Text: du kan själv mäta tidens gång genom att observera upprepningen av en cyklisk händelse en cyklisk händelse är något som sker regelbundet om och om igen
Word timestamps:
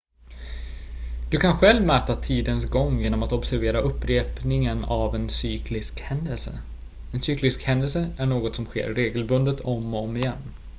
du 1.31 1.37
kan 1.37 1.53
själv 1.57 1.85
mäta 1.85 2.15
tidens 2.15 2.65
gång 2.69 2.99
genom 3.01 3.23
att 3.23 3.31
observera 3.31 3.79
upprepningen 3.81 4.83
av 4.83 5.15
en 5.15 5.29
cyklisk 5.29 5.99
händelse 6.01 6.61
en 7.13 7.21
cyklisk 7.21 7.63
händelse 7.63 8.11
är 8.17 8.25
något 8.25 8.55
som 8.55 8.65
sker 8.65 8.89
regelbundet 8.93 9.59
om 9.59 9.93
och 9.93 10.03
om 10.03 10.17
igen 10.17 10.53